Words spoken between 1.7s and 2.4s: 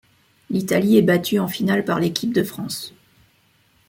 par l'équipe